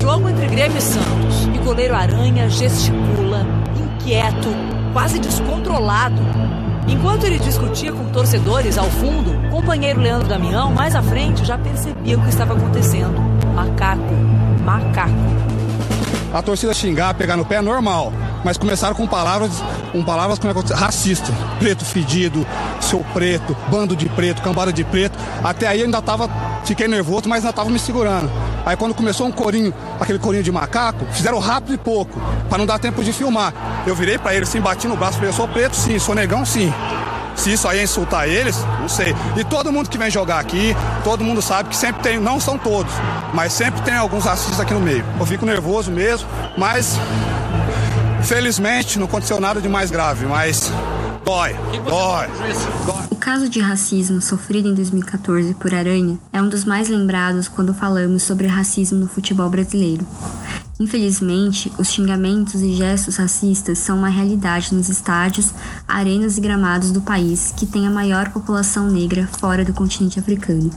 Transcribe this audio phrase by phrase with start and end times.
[0.00, 1.46] Jogo entre Grêmio e Santos.
[1.54, 3.46] E goleiro Aranha gesticula,
[3.76, 4.48] inquieto,
[4.92, 6.20] quase descontrolado.
[6.88, 12.18] Enquanto ele discutia com torcedores ao fundo, companheiro Leandro Damião, mais à frente, já percebia
[12.18, 13.20] o que estava acontecendo.
[13.54, 14.14] Macaco,
[14.64, 15.10] macaco.
[16.32, 18.12] A torcida xingar, pegar no pé é normal,
[18.44, 19.50] mas começaram com palavras,
[19.92, 22.46] com palavras como é racista, preto fedido,
[22.80, 25.18] seu preto, bando de preto, cambada de preto.
[25.42, 26.28] Até aí ainda tava,
[26.64, 28.30] fiquei nervoso, mas ainda tava me segurando.
[28.64, 32.66] Aí quando começou um corinho, aquele corinho de macaco, fizeram rápido e pouco, para não
[32.66, 33.52] dar tempo de filmar.
[33.86, 36.44] Eu virei para ele, assim, bati no braço, falei, eu sou preto sim, sou negão
[36.44, 36.72] sim.
[37.36, 39.14] Se isso aí é insultar eles, não sei.
[39.36, 42.58] E todo mundo que vem jogar aqui, todo mundo sabe que sempre tem, não são
[42.58, 42.92] todos,
[43.32, 45.04] mas sempre tem alguns racistas aqui no meio.
[45.18, 46.28] Eu fico nervoso mesmo,
[46.58, 46.98] mas
[48.22, 50.70] felizmente não aconteceu nada de mais grave, mas
[51.24, 51.54] dói,
[51.84, 52.28] dói,
[52.86, 53.06] dói.
[53.10, 57.74] O caso de racismo sofrido em 2014 por Aranha é um dos mais lembrados quando
[57.74, 60.06] falamos sobre racismo no futebol brasileiro.
[60.78, 65.52] Infelizmente, os xingamentos e gestos racistas são uma realidade nos estádios,
[65.86, 70.70] arenas e gramados do país que tem a maior população negra fora do continente africano.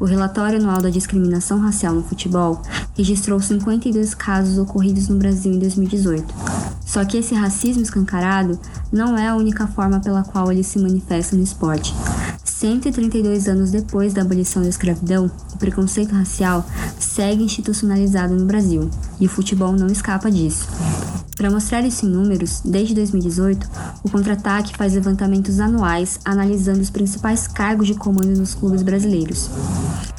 [0.00, 2.62] O relatório anual da discriminação racial no futebol
[2.96, 6.24] registrou 52 casos ocorridos no Brasil em 2018.
[6.86, 8.58] Só que esse racismo escancarado
[8.90, 11.94] não é a única forma pela qual ele se manifesta no esporte.
[12.60, 16.62] 132 anos depois da abolição da escravidão, o preconceito racial
[16.98, 20.68] segue institucionalizado no Brasil e o futebol não escapa disso.
[21.38, 23.66] Para mostrar isso em números, desde 2018,
[24.04, 29.48] o Contra-Ataque faz levantamentos anuais analisando os principais cargos de comando nos clubes brasileiros.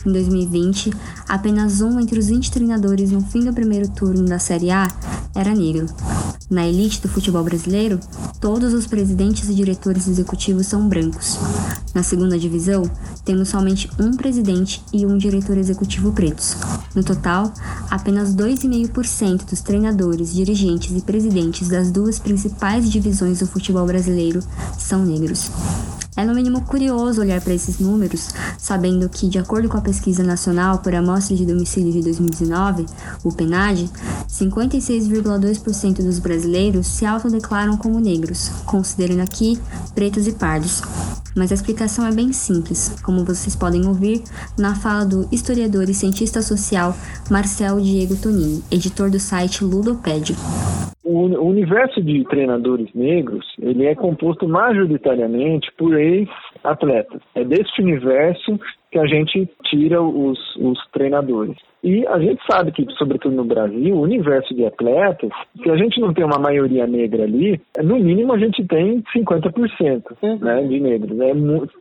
[0.04, 0.92] Em 2020,
[1.30, 4.92] apenas um entre os 20 treinadores no fim do primeiro turno da Série A
[5.36, 5.86] era negro.
[6.52, 7.98] Na elite do futebol brasileiro,
[8.42, 11.40] todos os presidentes e diretores executivos são brancos.
[11.96, 12.84] Na segunda divisão,
[13.24, 16.58] temos somente um presidente e um diretor executivo pretos.
[16.94, 17.54] No total,
[17.90, 24.44] apenas 2,5% dos treinadores, dirigentes e presidentes das duas principais divisões do futebol brasileiro
[24.78, 25.50] são negros.
[26.16, 30.24] É no mínimo curioso olhar para esses números, sabendo que, de acordo com a Pesquisa
[30.24, 32.86] Nacional por Amostra de Domicílio de 2019,
[33.24, 33.90] o PNAD,
[34.28, 39.58] 56,2% dos brasileiros se autodeclaram como negros, considerando aqui
[39.96, 40.82] pretos e pardos.
[41.36, 44.24] Mas a explicação é bem simples, como vocês podem ouvir
[44.60, 46.94] na fala do historiador e cientista social
[47.30, 50.36] Marcel Diego Tonini, editor do site Ludopédio.
[51.04, 55.94] O universo de treinadores negros ele é composto majoritariamente por
[56.64, 57.22] ex-atletas.
[57.36, 58.60] É deste universo
[58.92, 61.56] que a gente tira os, os treinadores.
[61.84, 65.32] E a gente sabe que, sobretudo no Brasil, o universo de atletas,
[65.64, 70.04] se a gente não tem uma maioria negra ali, no mínimo a gente tem 50%
[70.22, 70.38] uhum.
[70.40, 71.20] né, de negros.
[71.20, 71.32] É,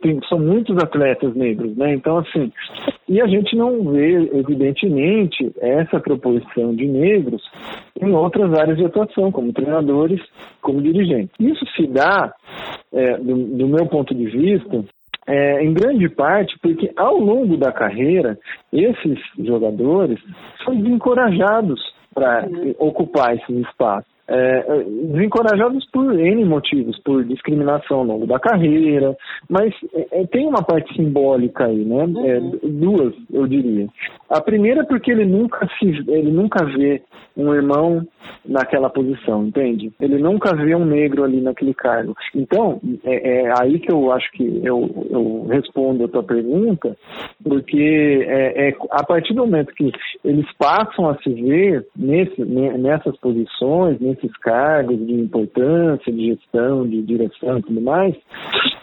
[0.01, 1.93] tem, são muitos atletas negros, né?
[1.93, 2.51] Então, assim,
[3.07, 7.43] e a gente não vê, evidentemente, essa proporção de negros
[8.01, 10.21] em outras áreas de atuação, como treinadores,
[10.61, 11.35] como dirigentes.
[11.39, 12.33] Isso se dá,
[12.91, 14.70] é, do, do meu ponto de vista,
[15.31, 18.37] é, em grande parte porque ao longo da carreira
[18.71, 20.19] esses jogadores
[20.63, 21.79] são desencorajados
[22.13, 22.45] para
[22.77, 29.15] ocupar esses espaços é, desencorajados por N motivos, por discriminação ao longo da carreira,
[29.49, 32.03] mas é, é tem uma parte simbólica aí, né?
[32.25, 32.59] É, uhum.
[32.63, 33.87] duas, eu diria.
[34.29, 37.01] A primeira é porque ele nunca se, ele nunca vê
[37.35, 38.05] um irmão
[38.45, 39.91] naquela posição, entende?
[39.99, 42.15] Ele nunca vê um negro ali naquele cargo.
[42.35, 46.95] Então, é, é aí que eu acho que eu, eu respondo a tua pergunta,
[47.43, 49.91] porque é, é, a partir do momento que
[50.23, 57.01] eles passam a se ver nesse, nessas posições, nesses cargos de importância, de gestão, de
[57.01, 58.15] direção e tudo mais,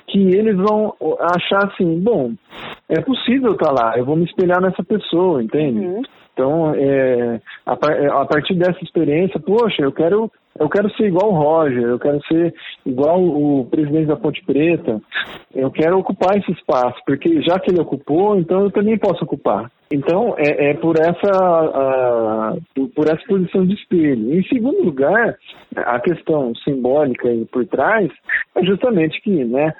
[0.08, 2.32] que eles vão achar assim, bom,
[2.88, 5.80] é possível estar lá, eu vou me espelhar nessa pessoa, entende?
[5.80, 6.02] Uhum.
[6.38, 11.36] Então, é, a, a, partir dessa experiência, poxa, eu quero, eu quero ser igual o
[11.36, 12.54] Roger, eu quero ser
[12.86, 15.00] igual o presidente da Ponte Preta,
[15.52, 19.68] eu quero ocupar esse espaço, porque já que ele ocupou, então eu também posso ocupar.
[19.90, 22.56] Então, é, é por, essa,
[22.94, 24.38] por essa posição de espelho.
[24.38, 25.36] Em segundo lugar,
[25.74, 28.10] a questão simbólica aí por trás
[28.54, 29.72] é justamente que, né,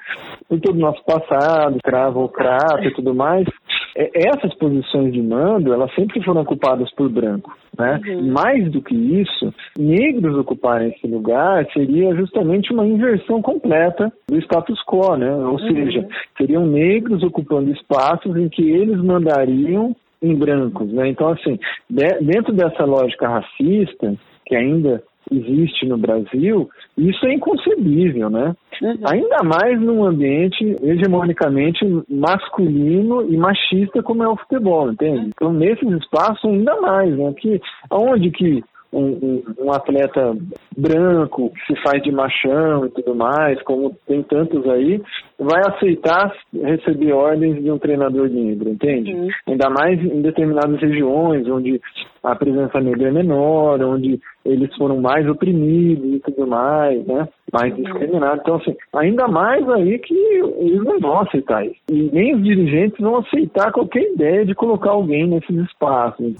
[0.49, 3.47] todo o nosso passado, cravocrata e tudo mais,
[3.95, 7.55] essas posições de mando, elas sempre foram ocupadas por branco.
[7.77, 7.99] Né?
[8.07, 8.31] Uhum.
[8.31, 14.79] Mais do que isso, negros ocuparem esse lugar seria justamente uma inversão completa do status
[14.85, 15.33] quo, né?
[15.33, 15.59] Ou uhum.
[15.59, 21.07] seja, seriam negros ocupando espaços em que eles mandariam em brancos, né?
[21.07, 21.57] Então, assim,
[21.89, 24.13] dentro dessa lógica racista,
[24.45, 28.55] que ainda existe no Brasil, isso é inconcebível, né?
[28.81, 28.97] Uhum.
[29.09, 35.29] Ainda mais num ambiente hegemonicamente masculino e machista como é o futebol, entende?
[35.35, 37.31] Então, nesses espaços, ainda mais, né?
[37.31, 37.61] Porque
[37.91, 40.35] onde que um, um, um, atleta
[40.75, 45.01] branco que se faz de machão e tudo mais, como tem tantos aí,
[45.37, 49.13] vai aceitar receber ordens de um treinador negro, entende?
[49.13, 49.27] Uhum.
[49.47, 51.79] Ainda mais em determinadas regiões onde
[52.23, 57.27] a presença negra é menor, onde eles foram mais oprimidos e tudo mais, né?
[57.53, 57.83] Mais uhum.
[57.83, 58.41] discriminados.
[58.41, 61.75] Então, assim, ainda mais aí que eles não vão aceitar isso.
[61.89, 66.33] E nem os dirigentes vão aceitar qualquer ideia de colocar alguém nesses espaços.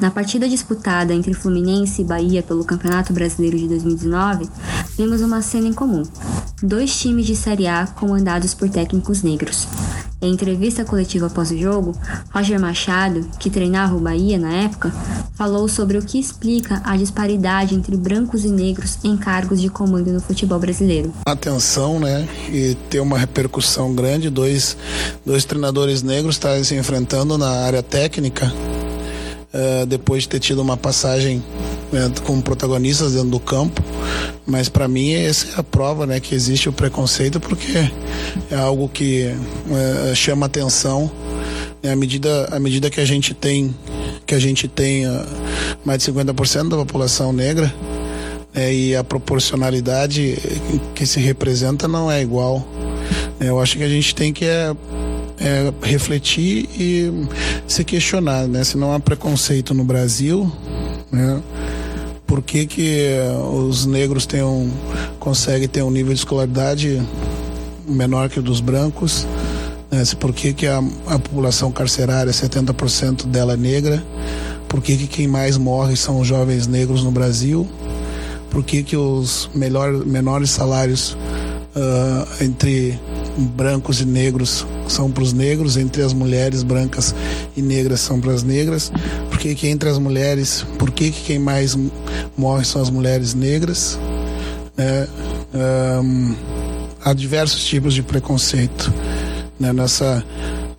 [0.00, 4.48] Na partida disputada entre Fluminense e Bahia pelo Campeonato Brasileiro de 2019,
[4.96, 6.02] vimos uma cena em comum:
[6.62, 9.68] dois times de Série A comandados por técnicos negros.
[10.22, 11.96] Em entrevista coletiva após o jogo,
[12.32, 14.94] Roger Machado, que treinava o Bahia na época,
[15.34, 20.12] falou sobre o que explica a disparidade entre brancos e negros em cargos de comando
[20.12, 21.12] no futebol brasileiro.
[21.26, 22.28] Atenção, né?
[22.48, 24.76] E ter uma repercussão grande, dois,
[25.26, 28.46] dois treinadores negros estarem se enfrentando na área técnica
[29.52, 31.42] uh, depois de ter tido uma passagem
[31.92, 33.82] né, como protagonistas dentro do campo.
[34.46, 37.90] Mas para mim essa é a prova, né, que existe o preconceito porque
[38.50, 39.32] é algo que
[39.68, 41.10] uh, chama atenção.
[41.82, 43.74] Né, à medida, à medida que a gente tem
[44.26, 45.24] que a gente tem uh,
[45.84, 47.72] mais de 50% da população negra,
[48.54, 50.38] né, e a proporcionalidade
[50.94, 52.66] que se representa não é igual.
[53.40, 54.74] Eu acho que a gente tem que é,
[55.40, 57.12] é, refletir e
[57.66, 58.62] se questionar, né?
[58.62, 60.50] Se não há preconceito no Brasil,
[61.10, 61.42] né?
[62.32, 63.10] Por que, que
[63.52, 64.70] os negros têm um,
[65.20, 67.02] conseguem ter um nível de escolaridade
[67.86, 69.26] menor que o dos brancos?
[69.90, 70.02] Né?
[70.18, 74.02] Por que, que a, a população carcerária, 70% dela é negra?
[74.66, 77.68] Por que, que quem mais morre são os jovens negros no Brasil?
[78.48, 81.14] Por que, que os melhor, menores salários
[81.76, 82.98] uh, entre
[83.36, 87.14] brancos e negros são para os negros, entre as mulheres brancas
[87.56, 88.92] e negras são para as negras,
[89.30, 91.76] porque que entre as mulheres, por que quem mais
[92.36, 93.98] morre são as mulheres negras?
[94.76, 95.08] Né?
[96.02, 96.34] Um,
[97.04, 98.92] há diversos tipos de preconceito
[99.62, 99.72] né?
[99.72, 100.24] Nessa,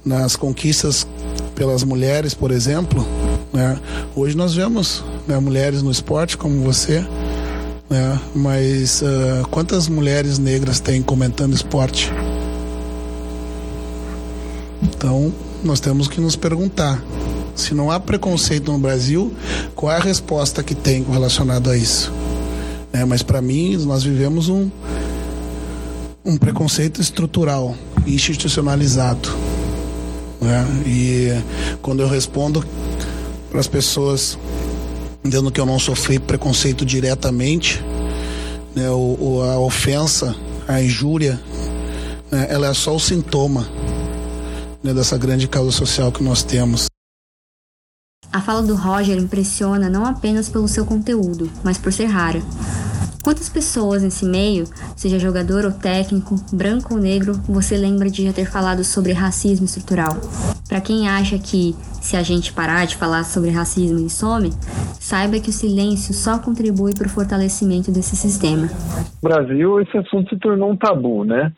[0.03, 1.07] nas conquistas
[1.55, 3.07] pelas mulheres, por exemplo,
[3.53, 3.79] né?
[4.13, 6.99] hoje nós vemos né, mulheres no esporte como você,
[7.89, 8.19] né?
[8.35, 12.11] mas uh, quantas mulheres negras tem comentando esporte?
[14.81, 15.33] Então,
[15.63, 17.01] nós temos que nos perguntar:
[17.55, 19.33] se não há preconceito no Brasil,
[19.75, 22.11] qual é a resposta que tem relacionado a isso?
[22.91, 24.69] É, mas para mim, nós vivemos um,
[26.23, 29.29] um preconceito estrutural, institucionalizado.
[30.39, 30.65] Né?
[30.85, 32.63] E quando eu respondo
[33.49, 34.37] para as pessoas
[35.23, 37.83] dizendo que eu não sofri preconceito diretamente,
[38.75, 40.35] né, o, a ofensa,
[40.67, 41.39] a injúria,
[42.29, 43.67] né, ela é só o sintoma
[44.83, 46.92] né, dessa grande causa social que nós temos.
[48.31, 52.41] A fala do Roger impressiona não apenas pelo seu conteúdo, mas por ser rara.
[53.23, 54.65] Quantas pessoas nesse meio,
[54.97, 59.65] seja jogador ou técnico, branco ou negro, você lembra de já ter falado sobre racismo
[59.65, 60.11] estrutural?
[60.67, 64.49] Para quem acha que se a gente parar de falar sobre racismo ele some,
[64.99, 68.67] saiba que o silêncio só contribui para o fortalecimento desse sistema.
[69.21, 71.53] Brasil, esse assunto se tornou um tabu, né?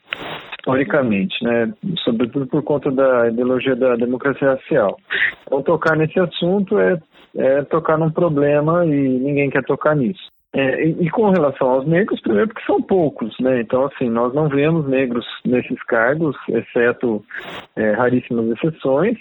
[0.65, 1.71] Historicamente, né,
[2.03, 4.97] sobretudo por conta da ideologia da democracia racial.
[5.45, 6.99] Então, tocar nesse assunto é,
[7.37, 10.33] é tocar num problema e ninguém quer tocar nisso.
[10.57, 13.59] É, e, e, com relação aos negros, primeiro porque são poucos, né?
[13.59, 17.21] Então, assim, nós não vemos negros nesses cargos, exceto
[17.75, 19.17] é, raríssimas exceções,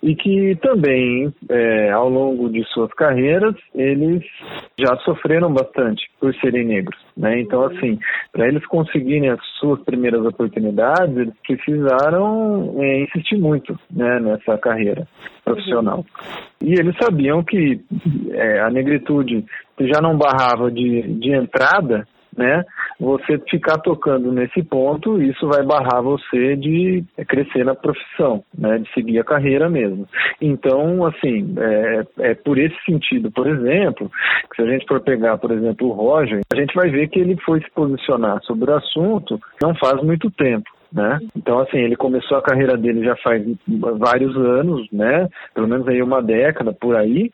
[0.00, 4.22] e que também, é, ao longo de suas carreiras, eles
[4.78, 7.40] já sofreram bastante por serem negros, né?
[7.40, 7.98] Então, assim,
[8.32, 15.08] para eles conseguirem as suas primeiras oportunidades, eles precisaram é, insistir muito, né, nessa carreira
[15.44, 16.04] profissional.
[16.60, 17.80] E eles sabiam que
[18.32, 19.44] é, a negritude
[19.80, 22.64] já não barrava de, de entrada, né?
[22.98, 28.78] Você ficar tocando nesse ponto, isso vai barrar você de crescer na profissão, né?
[28.78, 30.06] De seguir a carreira mesmo.
[30.40, 34.10] Então, assim, é, é por esse sentido, por exemplo,
[34.50, 37.18] que se a gente for pegar, por exemplo, o Roger, a gente vai ver que
[37.18, 41.18] ele foi se posicionar sobre o assunto não faz muito tempo né?
[41.36, 45.28] Então, assim, ele começou a carreira dele já faz vários anos, né?
[45.54, 47.30] Pelo menos aí uma década por aí,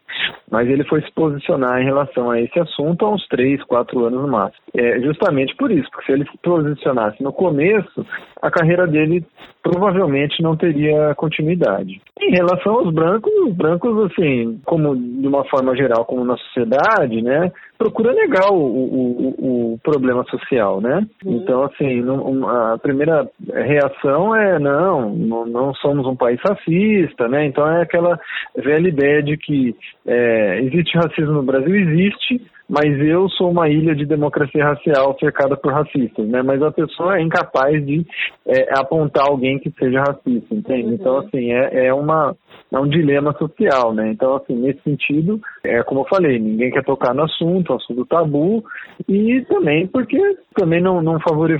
[0.50, 4.22] mas ele foi se posicionar em relação a esse assunto há uns três, quatro anos
[4.22, 4.62] no máximo.
[4.74, 8.06] É justamente por isso, porque se ele se posicionasse no começo,
[8.40, 9.24] a carreira dele
[9.62, 12.00] provavelmente não teria continuidade.
[12.20, 17.22] Em relação aos brancos, os brancos, assim, como de uma forma geral, como na sociedade,
[17.22, 17.52] né,
[17.82, 21.04] procura negar o, o, o problema social, né?
[21.24, 21.36] Uhum.
[21.38, 27.44] Então, assim, não, a primeira reação é não, não, não, somos um país racista, né?
[27.44, 28.20] Então é aquela
[28.56, 29.74] velha ideia de que
[30.06, 35.56] é, existe racismo no Brasil, existe, mas eu sou uma ilha de democracia racial cercada
[35.56, 36.42] por racistas, né?
[36.42, 38.06] Mas a pessoa é incapaz de
[38.46, 40.88] é, apontar alguém que seja racista, entende?
[40.88, 40.94] Uhum.
[40.94, 42.36] Então, assim, é, é, uma,
[42.72, 44.10] é um dilema social, né?
[44.10, 48.06] Então, assim, nesse sentido, é como eu falei, ninguém quer tocar no assunto, é assunto
[48.06, 48.64] tabu,
[49.08, 50.18] e também porque
[50.54, 51.58] também não, não favore,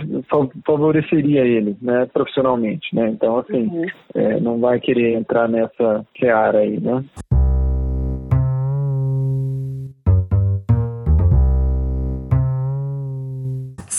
[0.66, 3.08] favoreceria ele, né, profissionalmente, né?
[3.08, 3.86] Então, assim, uhum.
[4.14, 7.04] é, não vai querer entrar nessa seara aí, né?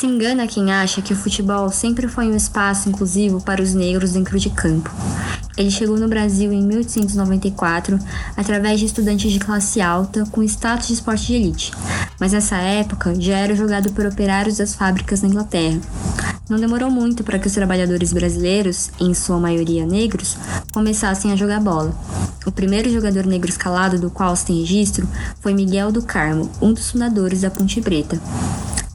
[0.03, 4.11] Se engana quem acha que o futebol sempre foi um espaço inclusivo para os negros
[4.11, 4.93] dentro de campo.
[5.55, 7.97] Ele chegou no Brasil em 1894
[8.35, 11.71] através de estudantes de classe alta com status de esporte de elite,
[12.19, 15.79] mas nessa época já era jogado por operários das fábricas na Inglaterra.
[16.49, 20.35] Não demorou muito para que os trabalhadores brasileiros, em sua maioria negros,
[20.73, 21.97] começassem a jogar bola.
[22.45, 25.07] O primeiro jogador negro escalado do qual se tem registro
[25.39, 28.19] foi Miguel do Carmo, um dos fundadores da Ponte Preta.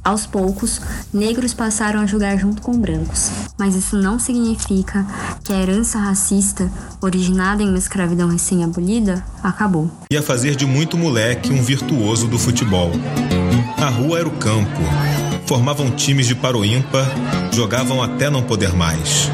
[0.08, 0.80] Aos poucos,
[1.12, 5.06] negros passaram a jogar junto com brancos, mas isso não significa
[5.44, 6.72] que a herança racista,
[7.02, 9.90] originada em uma escravidão recém-abolida, acabou.
[10.10, 12.90] Ia fazer de muito moleque um virtuoso do futebol.
[13.76, 14.80] A rua era o campo.
[15.44, 17.06] Formavam times de paro ímpar,
[17.52, 19.30] jogavam até não poder mais.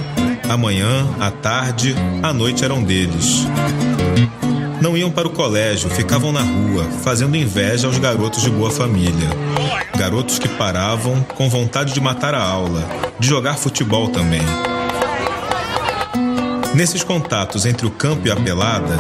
[0.48, 3.46] Amanhã, à tarde, à noite eram deles.
[4.84, 9.30] Não iam para o colégio, ficavam na rua, fazendo inveja aos garotos de boa família.
[9.96, 12.86] Garotos que paravam com vontade de matar a aula,
[13.18, 14.42] de jogar futebol também.
[16.74, 18.98] Nesses contatos entre o campo e a pelada,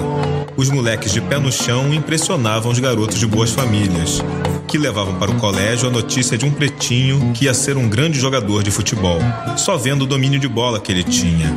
[0.56, 4.22] os moleques de pé no chão impressionavam os garotos de boas famílias,
[4.66, 8.18] que levavam para o colégio a notícia de um pretinho que ia ser um grande
[8.18, 9.18] jogador de futebol,
[9.58, 11.54] só vendo o domínio de bola que ele tinha.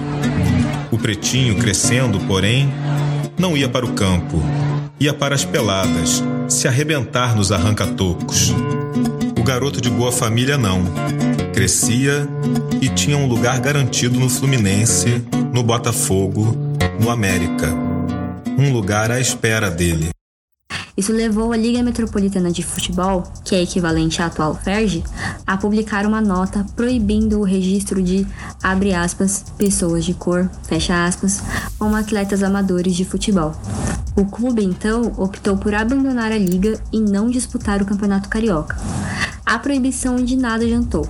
[0.91, 2.69] O pretinho, crescendo, porém,
[3.37, 4.41] não ia para o campo,
[4.99, 8.53] ia para as peladas, se arrebentar nos arranca-tocos.
[9.37, 10.83] O garoto de boa família não.
[11.53, 12.27] Crescia
[12.81, 16.57] e tinha um lugar garantido no Fluminense, no Botafogo,
[16.99, 17.73] no América.
[18.57, 20.16] Um lugar à espera dele.
[20.97, 25.03] Isso levou a Liga Metropolitana de Futebol, que é equivalente à atual FERJ,
[25.45, 28.25] a publicar uma nota proibindo o registro de,
[28.63, 31.43] abre aspas, pessoas de cor, fecha aspas,
[31.77, 33.53] como atletas amadores de futebol.
[34.15, 38.75] O clube, então, optou por abandonar a liga e não disputar o Campeonato Carioca.
[39.45, 41.07] A proibição de nada adiantou.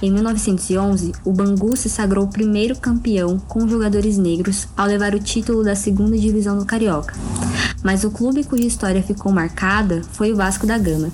[0.00, 5.20] Em 1911, o Bangu se sagrou o primeiro campeão com jogadores negros ao levar o
[5.20, 7.14] título da segunda divisão do Carioca
[7.86, 11.08] mas o clube cuja história ficou marcada foi o Vasco da Gama.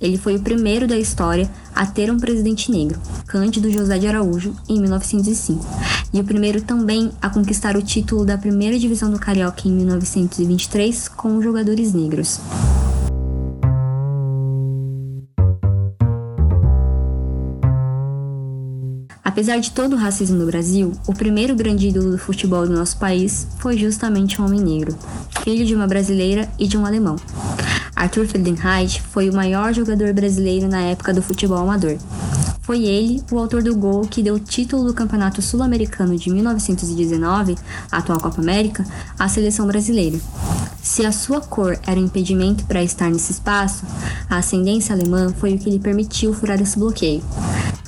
[0.00, 4.56] Ele foi o primeiro da história a ter um presidente negro, Cândido José de Araújo,
[4.66, 5.62] em 1905,
[6.14, 11.06] e o primeiro também a conquistar o título da primeira divisão do Carioca em 1923
[11.08, 12.40] com jogadores negros.
[19.36, 22.96] Apesar de todo o racismo no Brasil, o primeiro grande ídolo do futebol do nosso
[22.96, 24.96] país foi justamente um homem negro,
[25.44, 27.16] filho de uma brasileira e de um alemão.
[27.94, 31.98] Arthur Feldenreich foi o maior jogador brasileiro na época do futebol amador.
[32.62, 37.56] Foi ele o autor do gol que deu o título do Campeonato Sul-Americano de 1919,
[37.92, 38.86] a atual Copa América,
[39.18, 40.18] à seleção brasileira.
[40.82, 43.84] Se a sua cor era um impedimento para estar nesse espaço,
[44.30, 47.22] a ascendência alemã foi o que lhe permitiu furar esse bloqueio.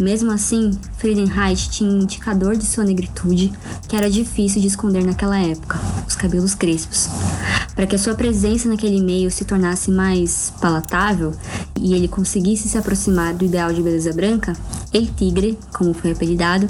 [0.00, 3.52] Mesmo assim, Friedenreich tinha um indicador de sua negritude
[3.88, 7.09] que era difícil de esconder naquela época: os cabelos crespos.
[7.75, 11.33] Para que a sua presença naquele meio se tornasse mais palatável
[11.81, 14.52] e ele conseguisse se aproximar do ideal de beleza branca,
[14.93, 16.69] El Tigre, como foi apelidado,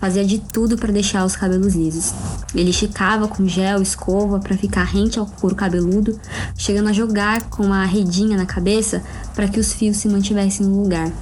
[0.00, 2.12] fazia de tudo para deixar os cabelos lisos.
[2.54, 6.18] Ele esticava com gel, escova para ficar rente ao couro cabeludo,
[6.56, 9.02] chegando a jogar com uma redinha na cabeça
[9.34, 11.12] para que os fios se mantivessem no lugar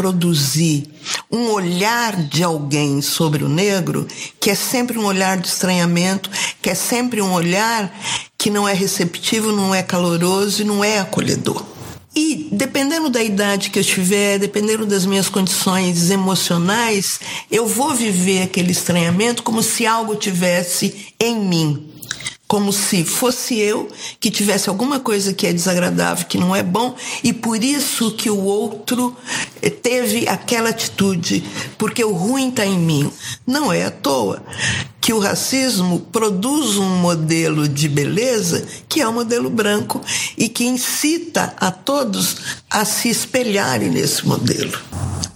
[0.00, 0.84] produzir
[1.30, 4.08] um olhar de alguém sobre o negro
[4.40, 6.30] que é sempre um olhar de estranhamento,
[6.62, 7.94] que é sempre um olhar
[8.38, 11.62] que não é receptivo, não é caloroso e não é acolhedor.
[12.16, 18.44] E dependendo da idade que eu tiver, dependendo das minhas condições emocionais, eu vou viver
[18.44, 21.89] aquele estranhamento como se algo tivesse em mim
[22.50, 23.88] como se fosse eu
[24.18, 28.28] que tivesse alguma coisa que é desagradável, que não é bom, e por isso que
[28.28, 29.16] o outro
[29.62, 31.44] eh, teve aquela atitude,
[31.78, 33.08] porque o ruim está em mim.
[33.46, 34.42] Não é à toa
[35.00, 40.00] que o racismo produz um modelo de beleza que é o modelo branco
[40.36, 42.36] e que incita a todos
[42.68, 44.76] a se espelharem nesse modelo.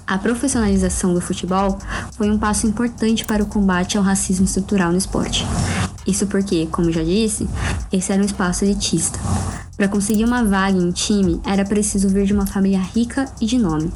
[0.05, 1.79] A profissionalização do futebol
[2.17, 5.47] foi um passo importante para o combate ao racismo estrutural no esporte.
[6.07, 7.49] Isso porque, como já disse,
[7.93, 9.19] esse era um espaço elitista.
[9.77, 13.59] Para conseguir uma vaga em time, era preciso vir de uma família rica e de
[13.59, 13.91] nome.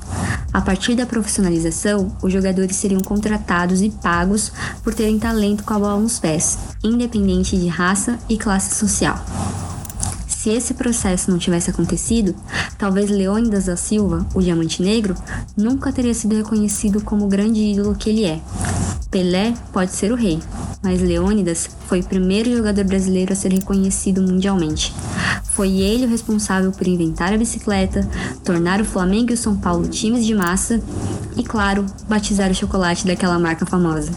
[0.53, 4.50] A partir da profissionalização, os jogadores seriam contratados e pagos
[4.83, 9.25] por terem talento com a bola nos pés, independente de raça e classe social.
[10.49, 12.35] Se esse processo não tivesse acontecido,
[12.78, 15.14] talvez Leônidas da Silva, o Diamante Negro,
[15.55, 18.40] nunca teria sido reconhecido como o grande ídolo que ele é.
[19.11, 20.40] Pelé pode ser o rei,
[20.83, 24.95] mas Leônidas foi o primeiro jogador brasileiro a ser reconhecido mundialmente.
[25.45, 28.09] Foi ele o responsável por inventar a bicicleta,
[28.43, 30.81] tornar o Flamengo e o São Paulo times de massa
[31.37, 34.12] e, claro, batizar o chocolate daquela marca famosa.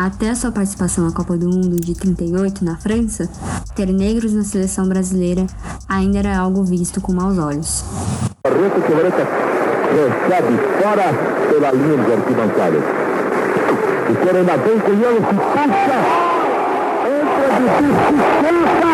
[0.00, 3.28] Até a sua participação na Copa do Mundo de 38 na França,
[3.74, 5.44] ter negros na seleção brasileira
[5.88, 7.84] ainda era algo visto com maus olhos.
[9.90, 11.12] recebe fora
[11.50, 12.78] pela linha de arquibancada.
[14.08, 14.14] O
[15.18, 15.98] se puxa,
[17.18, 18.87] entra de bicicleta,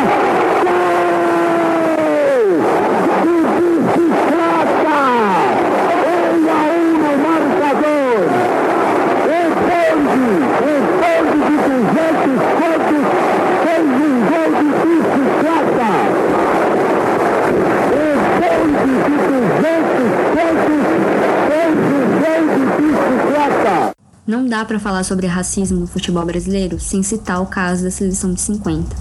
[24.26, 28.32] Não dá para falar sobre racismo no futebol brasileiro sem citar o caso da seleção
[28.32, 28.96] de 50.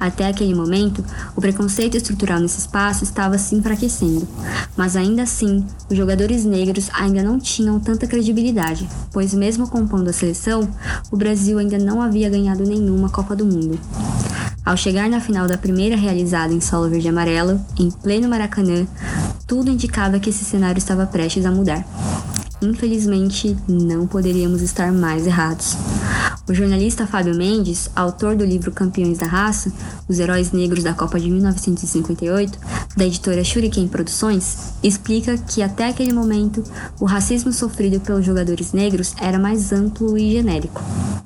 [0.00, 1.04] Até aquele momento,
[1.36, 4.26] o preconceito estrutural nesse espaço estava se enfraquecendo,
[4.74, 10.14] mas ainda assim, os jogadores negros ainda não tinham tanta credibilidade, pois, mesmo compondo a
[10.14, 10.66] seleção,
[11.12, 13.78] o Brasil ainda não havia ganhado nenhuma Copa do Mundo.
[14.64, 18.86] Ao chegar na final da primeira realizada em solo verde e amarelo, em pleno Maracanã,
[19.46, 21.84] tudo indicava que esse cenário estava prestes a mudar.
[22.62, 25.76] Infelizmente, não poderíamos estar mais errados.
[26.48, 29.70] O jornalista Fábio Mendes, autor do livro Campeões da Raça,
[30.08, 32.58] Os Heróis Negros da Copa de 1958,
[32.96, 36.62] da editora Shuriken Produções, explica que até aquele momento
[37.00, 40.80] o racismo sofrido pelos jogadores negros era mais amplo e genérico.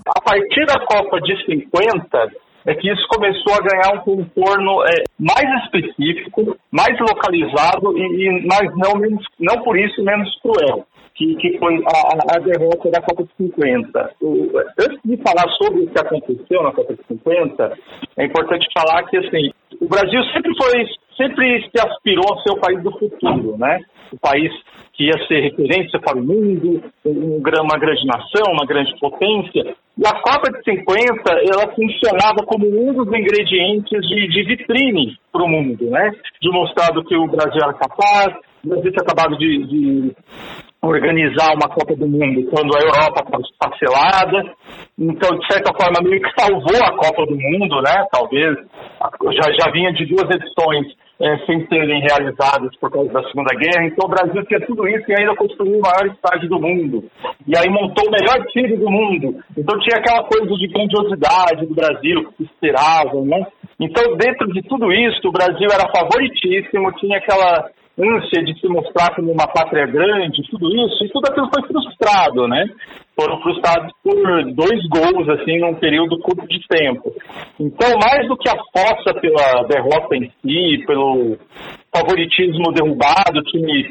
[0.06, 2.32] A partir da Copa de 50,
[2.66, 8.46] é que isso começou a ganhar um contorno é, mais específico, mais localizado e, e
[8.76, 10.86] não, menos, não por isso menos cruel
[11.18, 14.10] que, que foi a, a, derrota da Copa de 50.
[14.22, 17.72] O, antes de falar sobre o que aconteceu na Copa de 50,
[18.16, 19.50] é importante falar que assim,
[19.80, 23.80] o Brasil sempre foi, sempre se aspirou a ser o país do futuro, né?
[24.12, 24.52] O país
[24.92, 29.74] que ia ser referência para o mundo, uma grande nação, uma grande potência.
[29.98, 35.42] E a Copa de 50, ela funcionava como um dos ingredientes de, de vitrine para
[35.42, 36.12] o mundo, né?
[36.40, 40.16] De mostrar do que o Brasil era capaz, o Brasil tinha acabado de, de
[40.82, 44.54] organizar uma Copa do Mundo quando a Europa estava esfacelada.
[44.98, 48.06] Então, de certa forma, meio que salvou a Copa do Mundo, né?
[48.12, 48.56] Talvez
[49.32, 50.86] já, já vinha de duas edições
[51.20, 53.86] é, sem serem realizadas por causa da Segunda Guerra.
[53.86, 57.04] Então, o Brasil tinha tudo isso e ainda construiu o maior estádio do mundo.
[57.46, 59.42] E aí montou o melhor time do mundo.
[59.56, 63.44] Então, tinha aquela coisa de grandiosidade do Brasil que esperavam, né?
[63.80, 69.14] Então, dentro de tudo isso, o Brasil era favoritíssimo, tinha aquela ânsia de se mostrar
[69.14, 72.64] como uma pátria grande, tudo isso, e tudo aquilo foi frustrado, né?
[73.18, 74.14] Foram frustrados por
[74.54, 77.12] dois gols, assim, num período curto de tempo.
[77.58, 81.36] Então, mais do que a força pela derrota em si, pelo
[81.92, 83.90] favoritismo derrubado, time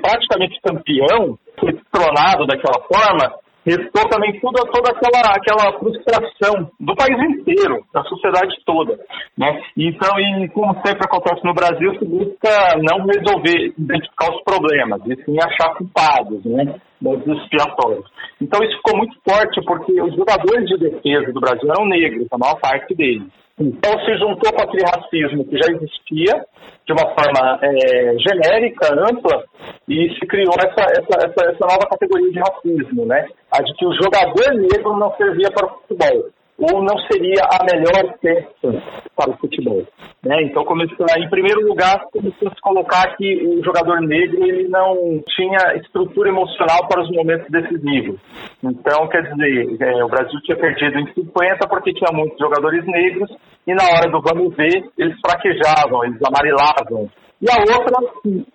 [0.00, 7.18] praticamente campeão, foi tronado daquela forma, restou também toda, toda aquela, aquela frustração do país
[7.30, 8.98] inteiro, da sociedade toda.
[9.36, 9.62] Né?
[9.76, 15.24] Então, e como sempre acontece no Brasil, se busca não resolver, identificar os problemas, e
[15.24, 16.74] sim achar culpados, né?
[17.00, 18.04] modos expiatórios.
[18.40, 22.38] Então isso ficou muito forte porque os jogadores de defesa do Brasil eram negros, a
[22.38, 23.41] maior parte deles.
[23.58, 26.44] Então se juntou com aquele racismo que já existia,
[26.86, 29.44] de uma forma é, genérica, ampla,
[29.88, 33.26] e se criou essa, essa, essa, essa, nova categoria de racismo, né?
[33.50, 36.30] A de que o jogador negro não servia para o futebol.
[36.62, 38.82] Ou não seria a melhor peça
[39.16, 39.82] para o futebol.
[40.22, 40.44] Né?
[40.44, 45.20] Então, começou, em primeiro lugar, começou a se colocar que o jogador negro ele não
[45.34, 48.20] tinha estrutura emocional para os momentos decisivos.
[48.62, 53.30] Então, quer dizer, é, o Brasil tinha perdido em 50 porque tinha muitos jogadores negros
[53.66, 57.10] e na hora do vamos ver, eles fraquejavam, eles amarelavam.
[57.40, 57.98] E a outra,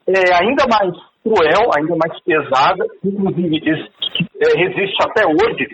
[0.07, 3.59] é ainda mais cruel, ainda mais pesada, inclusive
[4.39, 5.67] é, resiste até hoje,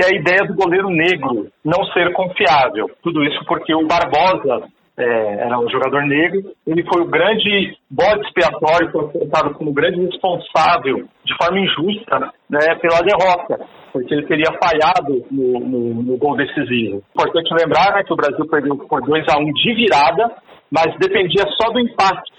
[0.00, 2.90] que é a ideia do goleiro negro não ser confiável.
[3.02, 8.26] Tudo isso porque o Barbosa é, era um jogador negro, ele foi o grande bode
[8.26, 15.24] expiatório, foi como grande responsável, de forma injusta, né, pela derrota, porque ele teria falhado
[15.30, 17.02] no, no, no gol decisivo.
[17.14, 20.32] Importante lembrar né, que o Brasil perdeu por 2 a 1 um de virada,
[20.70, 22.30] mas dependia só do empate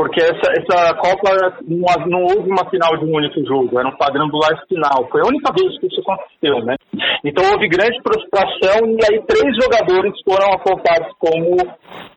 [0.00, 3.96] porque essa, essa Copa não, não, houve uma final de um único jogo, era um
[3.98, 5.06] quadrangular final.
[5.10, 6.74] Foi a única vez que isso aconteceu, né?
[7.22, 11.54] Então houve grande frustração e aí três jogadores foram apontados como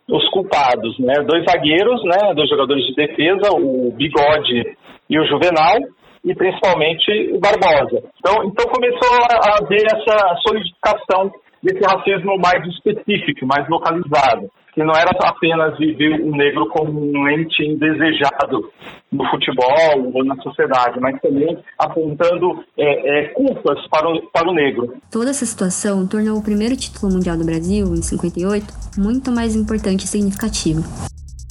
[0.08, 1.14] os culpados, né?
[1.28, 2.34] Dois zagueiros, né?
[2.34, 4.78] Dois jogadores de defesa, o Bigode
[5.10, 5.76] e o Juvenal,
[6.24, 8.02] e principalmente o Barbosa.
[8.18, 11.30] Então, então começou a haver essa solidificação
[11.62, 17.30] desse racismo mais específico, mais localizado que não era apenas viver o negro como um
[17.30, 18.72] ente indesejado
[19.12, 24.54] no futebol ou na sociedade, mas também apontando é, é, culpas para o, para o
[24.54, 24.96] negro.
[25.12, 28.66] Toda essa situação tornou o primeiro título mundial do Brasil, em 58,
[28.98, 30.82] muito mais importante e significativo.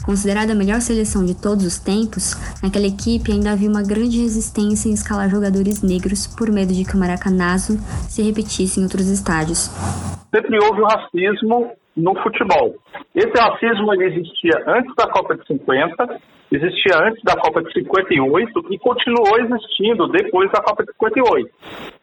[0.04, 4.88] Considerada a melhor seleção de todos os tempos, naquela equipe ainda havia uma grande resistência
[4.88, 9.70] em escalar jogadores negros por medo de que o maracanazo se repetisse em outros estádios.
[10.34, 12.74] Sempre houve o racismo no futebol.
[13.14, 18.78] Esse racismo existia antes da Copa de 50, existia antes da Copa de 58 e
[18.78, 21.50] continuou existindo depois da Copa de 58.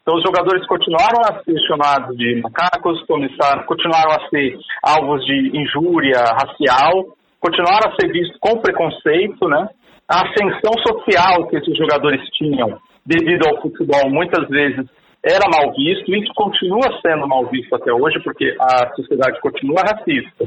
[0.02, 5.58] Então os jogadores continuaram a ser chamados de macacos, começaram, continuaram a ser alvos de
[5.58, 9.70] injúria racial, continuaram a ser vistos com preconceito, né?
[10.08, 14.86] A ascensão social que esses jogadores tinham devido ao futebol muitas vezes
[15.24, 20.46] era mal visto, isso continua sendo mal visto até hoje, porque a sociedade continua racista.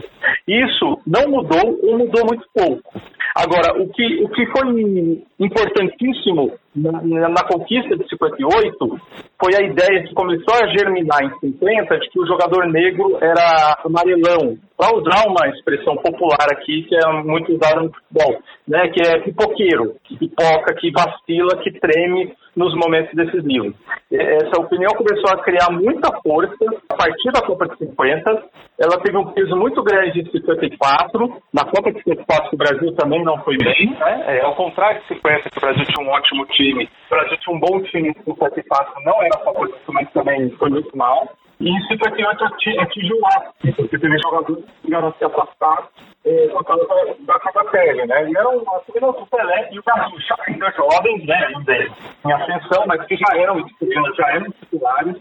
[0.48, 3.00] Isso não mudou ou mudou muito pouco.
[3.34, 9.00] Agora, o que, o que foi importantíssimo na, na, conquista de 58
[9.40, 13.78] foi a ideia que começou a germinar em 50 de que o jogador negro era
[13.84, 19.00] amarelão, para usar uma expressão popular aqui que é muito usada no futebol, né, que
[19.06, 23.74] é pipoqueiro, que pipoca, que vacila, que treme nos momentos decisivos.
[24.10, 28.30] Essa opinião começou a criar muita força a partir da Copa de 50.
[28.78, 31.42] Ela teve um peso muito grande em 54.
[31.52, 33.90] Na Copa de 54 o Brasil também não foi bem.
[33.90, 34.24] Né?
[34.26, 37.56] É, ao contrário de 50, que o Brasil tinha um ótimo time, o Brasil tinha
[37.56, 41.28] um bom time em 54, não era favorito, mas também foi muito mal.
[41.60, 42.44] E em 58
[42.80, 45.88] atingiu o ápice, porque teve jogadores que a se afastar
[46.24, 48.30] da, da pele, né?
[48.30, 51.48] E eram apenas o Pelé e o Garrincha, ainda jovens, né?
[51.56, 51.74] Ainda
[52.24, 53.64] em ascensão, mas que já eram,
[54.16, 55.16] já eram titulares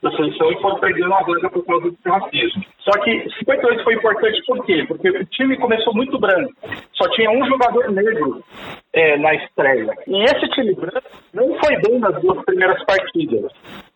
[0.00, 2.64] da seleção e foram perdendo a vaga por causa do racismo.
[2.80, 4.84] Só que 58 foi importante por quê?
[4.86, 6.52] Porque o time começou muito branco.
[6.92, 8.44] Só tinha um jogador negro
[8.92, 9.92] é, na estreia.
[10.06, 13.50] E esse time branco não foi bem nas duas primeiras partidas.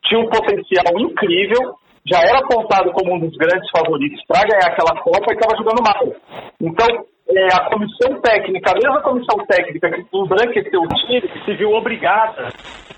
[0.05, 1.75] Tinha um potencial incrível,
[2.09, 5.83] já era apontado como um dos grandes favoritos para ganhar aquela Copa e estava jogando
[5.83, 6.14] mal.
[6.61, 6.87] Então,
[7.31, 12.49] é, a comissão técnica, a mesma comissão técnica que embranqueceu o time, se viu obrigada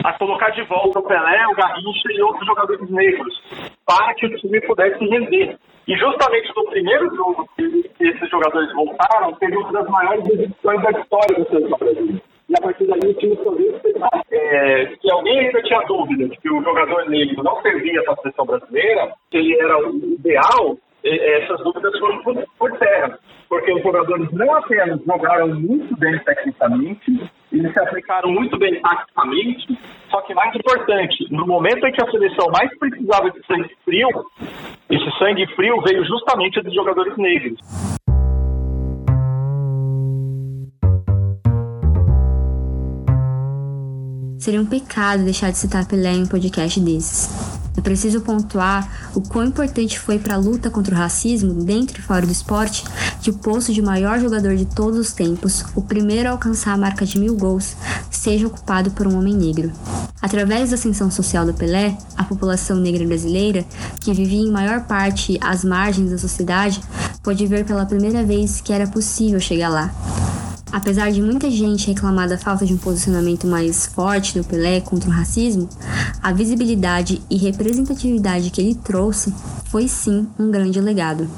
[0.05, 3.35] a colocar de volta o Pelé, o Garrincha e outros jogadores negros,
[3.85, 5.59] para que o time pudesse render.
[5.89, 10.91] E justamente no primeiro jogo que esses jogadores voltaram, teve uma das maiores exibições da
[10.93, 12.30] história do seleção brasileira.
[12.51, 13.81] E a partir daí o time soube
[14.33, 18.17] é, se alguém ainda tinha dúvida de que o jogador negro não servia para a
[18.17, 23.17] seleção brasileira, que ele era o ideal, essas dúvidas foram por, por terra.
[23.49, 29.79] Porque os jogadores não apenas jogaram muito bem tecnicamente, eles se aplicaram muito bem taticamente,
[30.11, 34.09] só que mais importante, no momento em que a seleção mais precisava de sangue frio,
[34.91, 37.61] esse sangue frio veio justamente dos jogadores negros.
[44.41, 47.29] Seria um pecado deixar de citar Pelé em um podcast desses.
[47.77, 52.03] É preciso pontuar o quão importante foi para a luta contra o racismo dentro e
[52.03, 52.83] fora do esporte
[53.21, 56.79] que o posto de maior jogador de todos os tempos, o primeiro a alcançar a
[56.79, 57.77] marca de mil gols,
[58.11, 59.71] seja ocupado por um homem negro.
[60.23, 63.63] Através da ascensão social do Pelé, a população negra brasileira,
[64.01, 66.81] que vivia em maior parte às margens da sociedade,
[67.23, 69.95] pôde ver pela primeira vez que era possível chegar lá.
[70.73, 75.11] Apesar de muita gente reclamar da falta de um posicionamento mais forte do Pelé contra
[75.11, 75.69] o racismo,
[76.23, 81.29] a visibilidade e representatividade que ele trouxe foi sim um grande legado.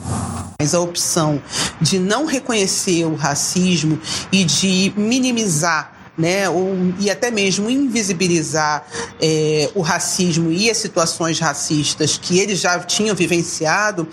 [0.60, 1.40] Mas a opção
[1.80, 3.98] de não reconhecer o racismo
[4.30, 8.86] e de minimizar né, ou, e até mesmo invisibilizar
[9.20, 14.06] é, o racismo e as situações racistas que eles já tinham vivenciado,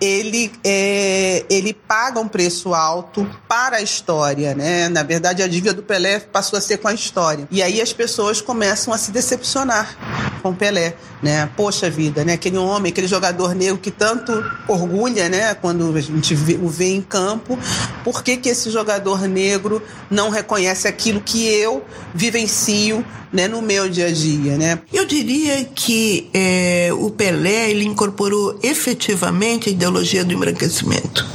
[0.00, 4.54] ele, é, ele paga um preço alto para a história.
[4.54, 4.88] Né?
[4.88, 7.46] Na verdade, a dívida do Pelé passou a ser com a história.
[7.50, 9.96] E aí as pessoas começam a se decepcionar
[10.42, 10.94] com Pelé.
[11.20, 11.48] Né?
[11.56, 12.34] Poxa vida, né?
[12.34, 14.32] aquele homem, aquele jogador negro que tanto
[14.68, 15.52] orgulha né?
[15.54, 17.58] quando a gente o vê em campo,
[18.04, 23.88] por que, que esse jogador negro não reconhece aquilo que eu vivencio né, no meu
[23.88, 24.80] dia a dia, né?
[24.90, 31.26] Eu diria que é, o Pelé ele incorporou efetivamente a ideologia do embranquecimento.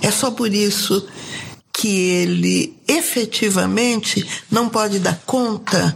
[0.00, 1.06] É só por isso
[1.70, 5.94] que ele efetivamente não pode dar conta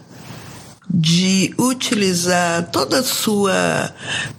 [0.90, 3.94] de utilizar toda a sua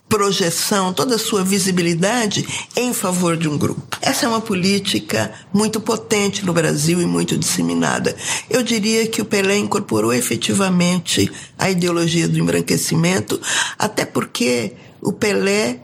[0.10, 2.46] projeção, toda a sua visibilidade
[2.76, 3.98] em favor de um grupo.
[4.02, 8.16] Essa é uma política muito potente no Brasil e muito disseminada.
[8.50, 13.40] Eu diria que o Pelé incorporou efetivamente a ideologia do embranquecimento,
[13.78, 15.80] até porque o Pelé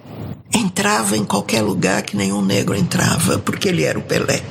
[0.51, 4.43] entrava em qualquer lugar que nenhum negro entrava, porque ele era o Pelé.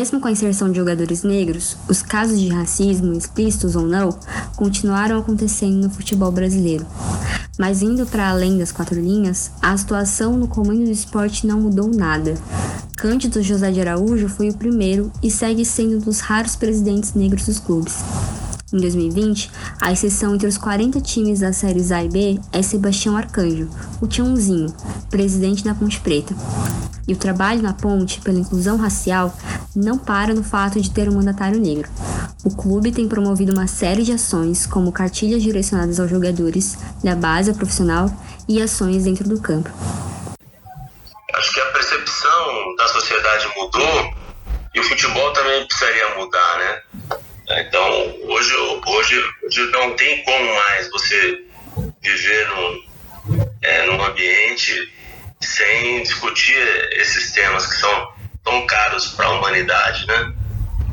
[0.00, 4.18] Mesmo com a inserção de jogadores negros, os casos de racismo, explícitos ou não,
[4.56, 6.86] continuaram acontecendo no futebol brasileiro.
[7.58, 11.90] Mas indo para além das quatro linhas, a situação no comando do esporte não mudou
[11.94, 12.32] nada.
[12.96, 17.44] Cândido José de Araújo foi o primeiro e segue sendo um dos raros presidentes negros
[17.44, 17.98] dos clubes.
[18.72, 23.16] Em 2020, a exceção entre os 40 times das séries A e B é Sebastião
[23.16, 23.68] Arcanjo,
[24.00, 24.72] o Tiãozinho,
[25.10, 26.32] presidente da Ponte Preta.
[27.08, 29.36] E o trabalho na ponte pela inclusão racial
[29.74, 31.90] não para no fato de ter um mandatário negro.
[32.44, 37.52] O clube tem promovido uma série de ações, como cartilhas direcionadas aos jogadores, da base
[37.52, 38.08] profissional
[38.48, 39.68] e ações dentro do campo.
[41.34, 44.14] Acho que a percepção da sociedade mudou
[44.72, 46.82] e o futebol também precisaria mudar, né?
[49.58, 51.44] Não tem como mais você
[52.00, 52.84] viver num,
[53.62, 54.92] é, num ambiente
[55.40, 56.56] sem discutir
[56.92, 58.12] esses temas que são
[58.44, 60.32] tão caros para a humanidade, né?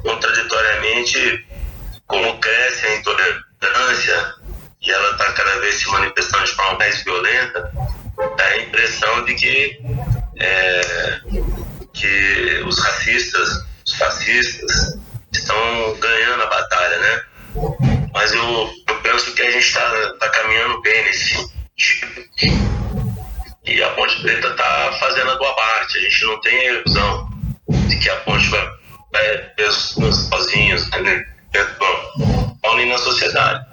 [0.01, 1.45] Contraditoriamente,
[2.05, 4.35] como cresce a intolerância
[4.81, 7.71] e ela está cada vez se manifestando de forma mais violenta,
[8.37, 9.79] dá a impressão de que,
[10.39, 11.21] é,
[11.93, 13.49] que os racistas,
[13.85, 14.97] os fascistas,
[15.31, 17.23] estão ganhando a batalha, né?
[18.17, 21.35] Mas eu, eu penso que a gente está tá caminhando bem nesse
[21.75, 22.19] tipo.
[23.63, 25.99] E a Ponte Preta está fazendo a boa parte.
[25.99, 27.29] A gente não tem ilusão
[27.69, 28.71] de que a Ponte vai,
[29.13, 31.25] vai sozinhos, né?
[31.77, 33.63] Bom, na sociedade.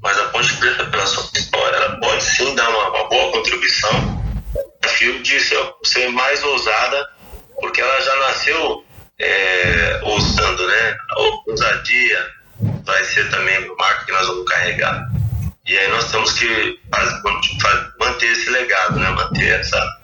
[0.00, 4.22] Mas a Ponte Preta, pela sua história, ela pode sim dar uma, uma boa contribuição.
[4.84, 7.10] O fio de ser, ser mais ousada,
[7.60, 8.84] porque ela já nasceu
[9.18, 10.96] é, ousando, né?
[11.10, 12.37] A ousadia
[12.84, 15.08] vai ser também o marco que nós vamos carregar.
[15.66, 19.10] E aí nós temos que fazer, manter esse legado, né?
[19.10, 19.98] Manter essa,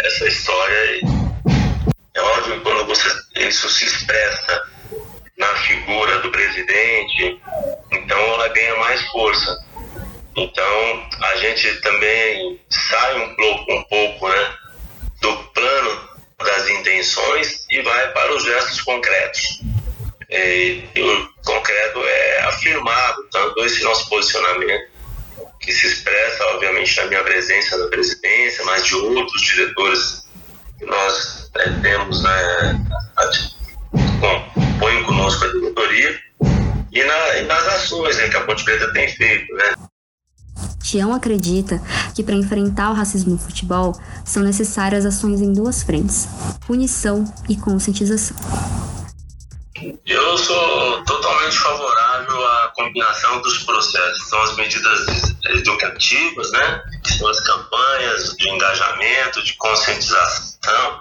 [0.00, 1.00] essa história.
[2.14, 4.62] É óbvio que quando você, isso se expressa
[5.38, 7.40] na figura do presidente,
[7.90, 9.64] então ela ganha mais força.
[10.36, 14.54] Então a gente também sai um pouco, um pouco né,
[15.20, 19.60] do plano das intenções e vai para os gestos concretos.
[20.32, 24.90] E, e o concreto é afirmado, tanto esse nosso posicionamento,
[25.60, 30.26] que se expressa, obviamente, na minha presença na presidência, mas de outros diretores
[30.78, 32.86] que nós né, temos, né,
[34.20, 36.18] compõem conosco a diretoria,
[36.90, 39.54] e, na, e nas ações né, que a Ponte Preta tem feito.
[39.54, 39.74] Né.
[40.82, 41.80] Tião acredita
[42.14, 46.26] que para enfrentar o racismo no futebol são necessárias ações em duas frentes:
[46.66, 48.36] punição e conscientização.
[50.06, 54.28] Eu sou totalmente favorável à combinação dos processos.
[54.28, 56.82] São as medidas educativas, né?
[57.02, 61.00] Que são as campanhas de engajamento, de conscientização.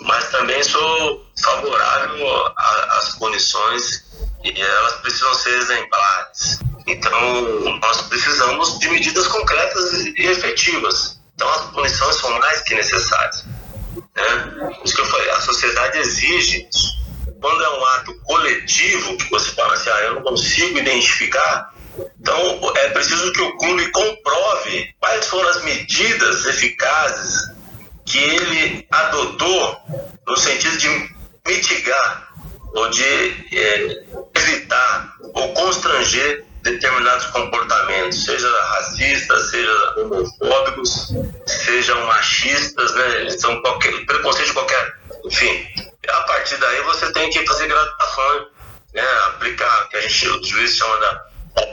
[0.00, 2.54] Mas também sou favorável
[2.98, 4.04] às punições
[4.44, 6.58] e elas precisam ser exemplares.
[6.86, 11.20] Então, nós precisamos de medidas concretas e efetivas.
[11.34, 13.44] Então, as punições são mais que necessárias.
[14.16, 14.78] Né?
[14.84, 16.99] Isso que eu falei, a sociedade exige isso.
[17.40, 21.74] Quando é um ato coletivo, que você fala assim, ah, eu não consigo identificar,
[22.20, 27.42] então é preciso que o clube comprove quais foram as medidas eficazes
[28.04, 29.76] que ele adotou
[30.26, 31.10] no sentido de
[31.46, 32.28] mitigar
[32.74, 41.12] ou de é, evitar ou constranger determinados comportamentos, seja racistas, seja homofóbicos,
[41.46, 43.30] sejam machistas, né?
[43.30, 45.89] São qualquer preconceito de qualquer, enfim.
[46.08, 48.46] A partir daí você tem que fazer gradações,
[48.94, 49.06] né?
[49.26, 51.24] Aplicar, que a gente, o juiz chama da,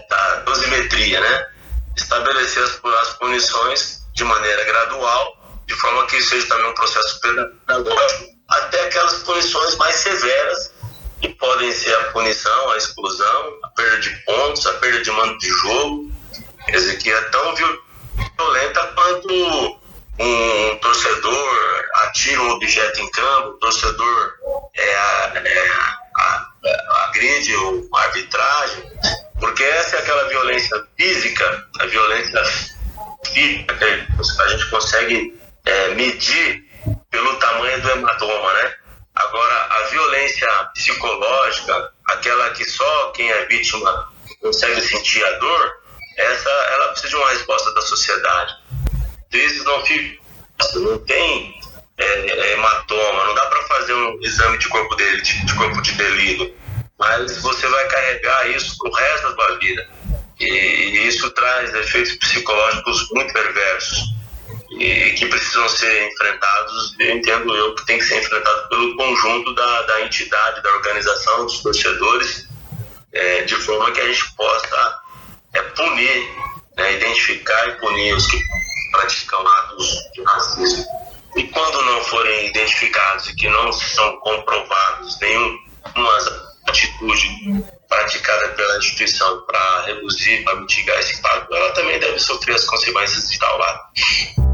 [0.10, 1.48] da dosimetria, né?
[1.96, 7.20] Estabelecer as, as punições de maneira gradual, de forma que isso seja também um processo
[7.22, 10.72] pedagógico, até aquelas punições mais severas
[11.22, 15.38] que podem ser a punição, a exclusão, a perda de pontos, a perda de mando
[15.38, 16.12] de jogo,
[16.66, 19.80] quer dizer, que é tão violenta quanto
[20.20, 24.34] um torcedor atira um objeto em campo, o torcedor
[24.76, 25.72] é, é,
[27.06, 27.54] agride
[27.94, 28.92] a arbitragem,
[29.40, 32.44] porque essa é aquela violência física, a violência
[33.26, 36.66] física que a gente consegue é, medir
[37.12, 38.74] pelo tamanho do hematoma, né?
[39.16, 45.72] Agora, a violência psicológica, aquela que só quem é vítima consegue sentir a dor,
[46.18, 48.54] essa ela precisa de uma resposta da sociedade.
[49.32, 50.22] Vezes não fica,
[50.76, 51.60] não tem
[51.98, 55.82] é, é, hematoma, não dá para fazer um exame de corpo de, de, de corpo
[55.82, 56.54] de delito,
[56.98, 59.90] mas você vai carregar isso pro resto da sua vida.
[60.40, 64.18] E, e isso traz efeitos psicológicos muito perversos
[64.72, 69.54] e que precisam ser enfrentados, eu entendo eu que tem que ser enfrentado pelo conjunto
[69.56, 72.48] da, da entidade, da organização, dos torcedores,
[73.14, 75.02] é, de forma que a gente possa
[75.54, 76.30] é, punir,
[76.76, 78.38] né, identificar e punir os que
[78.92, 80.86] praticam atos de racismo.
[81.36, 85.60] E quando não forem identificados e que não são comprovados nenhuma
[86.68, 92.66] atitude praticada pela instituição para reduzir, para mitigar esse impacto, ela também deve sofrer as
[92.66, 94.47] consequências de tal ato.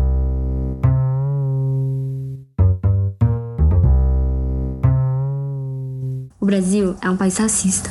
[6.53, 7.89] Brasil é um país racista.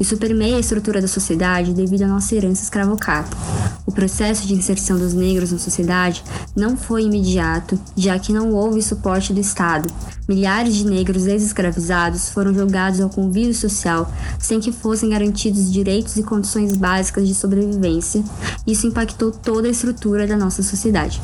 [0.00, 3.36] Isso permeia a estrutura da sociedade devido à nossa herança escravocrata.
[3.86, 6.24] O processo de inserção dos negros na sociedade
[6.56, 9.88] não foi imediato, já que não houve suporte do Estado.
[10.28, 16.24] Milhares de negros ex-escravizados foram jogados ao convívio social sem que fossem garantidos direitos e
[16.24, 18.24] condições básicas de sobrevivência.
[18.66, 21.22] Isso impactou toda a estrutura da nossa sociedade.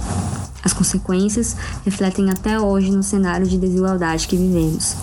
[0.63, 4.95] As consequências refletem até hoje no cenário de desigualdade que vivemos.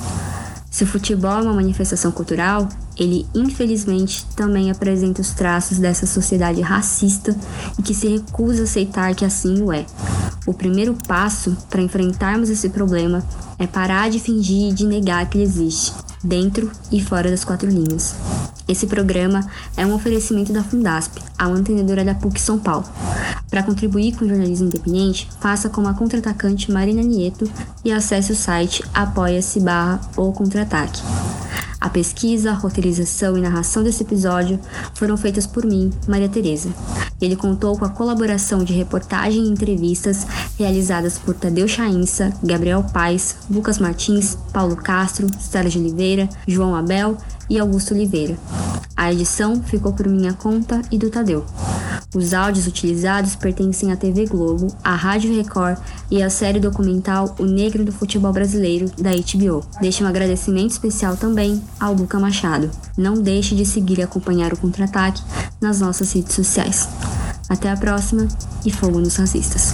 [0.74, 6.62] Se o futebol é uma manifestação cultural, ele infelizmente também apresenta os traços dessa sociedade
[6.62, 7.36] racista
[7.78, 9.86] e que se recusa a aceitar que assim o é.
[10.48, 13.24] O primeiro passo para enfrentarmos esse problema
[13.60, 17.70] é parar de fingir e de negar que ele existe, dentro e fora das quatro
[17.70, 18.16] linhas.
[18.68, 22.86] Esse programa é um oferecimento da Fundasp, a mantenedora da PUC São Paulo.
[23.54, 27.48] Para contribuir com o jornalismo independente, faça como a contra-atacante Marina Nieto
[27.86, 31.00] e acesse o site apoia-se barra ou contra-ataque.
[31.80, 34.60] A pesquisa, a roteirização e narração desse episódio
[34.96, 36.74] foram feitas por mim, Maria Tereza.
[37.22, 40.26] Ele contou com a colaboração de reportagem e entrevistas
[40.58, 47.18] realizadas por Tadeu Chainça, Gabriel Paes, Lucas Martins, Paulo Castro, Sérgio Oliveira, João Abel
[47.50, 48.38] e Augusto Oliveira.
[48.96, 51.46] A edição ficou por minha conta e do Tadeu.
[52.16, 55.80] Os áudios utilizados pertencem à TV Globo, à Rádio Record
[56.12, 59.66] e à série documental O Negro do Futebol Brasileiro, da HBO.
[59.82, 62.70] Deixo um agradecimento especial também ao Luca Machado.
[62.96, 65.24] Não deixe de seguir e acompanhar o Contra-Ataque
[65.60, 66.88] nas nossas redes sociais.
[67.50, 68.28] Até a próxima
[68.64, 69.74] e fogo nos racistas.